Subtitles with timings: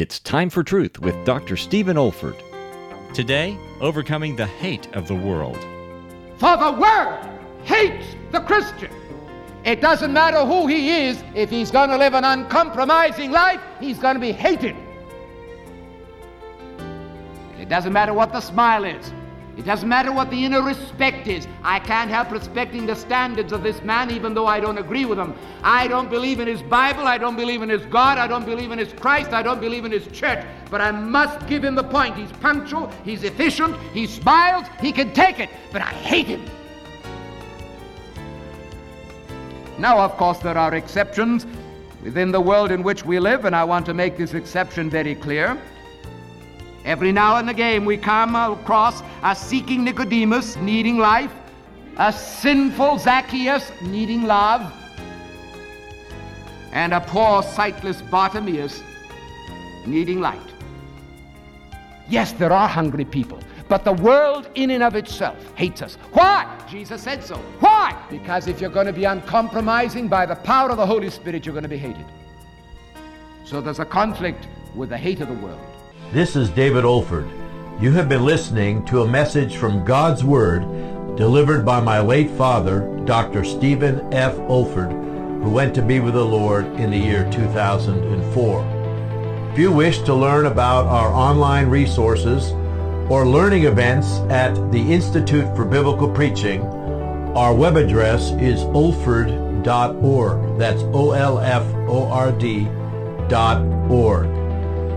[0.00, 1.56] It's Time for Truth with Dr.
[1.56, 2.40] Stephen Olford.
[3.14, 5.58] Today, overcoming the hate of the world.
[6.36, 7.28] For the world
[7.64, 8.92] hates the Christian.
[9.64, 13.98] It doesn't matter who he is, if he's going to live an uncompromising life, he's
[13.98, 14.76] going to be hated.
[17.58, 19.12] It doesn't matter what the smile is.
[19.58, 21.48] It doesn't matter what the inner respect is.
[21.64, 25.18] I can't help respecting the standards of this man even though I don't agree with
[25.18, 25.34] him.
[25.64, 27.08] I don't believe in his Bible.
[27.08, 28.18] I don't believe in his God.
[28.18, 29.32] I don't believe in his Christ.
[29.32, 30.46] I don't believe in his church.
[30.70, 32.14] But I must give him the point.
[32.14, 32.88] He's punctual.
[33.04, 33.76] He's efficient.
[33.92, 34.68] He smiles.
[34.80, 35.50] He can take it.
[35.72, 36.44] But I hate him.
[39.76, 41.46] Now, of course, there are exceptions
[42.04, 45.16] within the world in which we live, and I want to make this exception very
[45.16, 45.60] clear.
[46.88, 51.30] Every now and again we come across a seeking Nicodemus needing life,
[51.98, 54.72] a sinful Zacchaeus needing love,
[56.72, 58.82] and a poor sightless Bartimaeus
[59.84, 60.40] needing light.
[62.08, 65.96] Yes, there are hungry people, but the world in and of itself hates us.
[66.12, 66.46] Why?
[66.70, 67.36] Jesus said so.
[67.60, 68.02] Why?
[68.08, 71.52] Because if you're going to be uncompromising by the power of the Holy Spirit, you're
[71.52, 72.06] going to be hated.
[73.44, 75.60] So there's a conflict with the hate of the world.
[76.06, 77.28] This is David Olford.
[77.82, 80.62] You have been listening to a message from God's Word
[81.18, 83.44] delivered by my late father, Dr.
[83.44, 84.34] Stephen F.
[84.48, 84.90] Olford,
[85.42, 89.50] who went to be with the Lord in the year 2004.
[89.52, 92.52] If you wish to learn about our online resources
[93.10, 96.62] or learning events at the Institute for Biblical Preaching,
[97.36, 100.58] our web address is olford.org.
[100.58, 102.64] That's O-L-F-O-R-D
[103.28, 103.60] dot
[103.90, 104.37] org.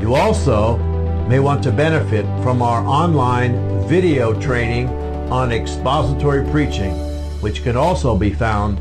[0.00, 0.76] You also
[1.26, 4.88] may want to benefit from our online video training
[5.30, 6.92] on expository preaching,
[7.40, 8.78] which can also be found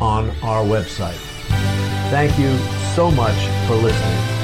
[0.00, 1.18] on our website.
[2.10, 2.56] Thank you
[2.94, 4.37] so much for listening.